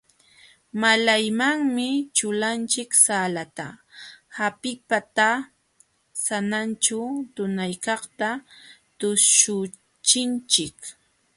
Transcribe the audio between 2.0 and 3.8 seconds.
ćhulanchik salata